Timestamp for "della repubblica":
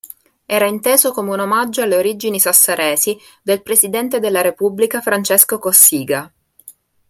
4.19-4.99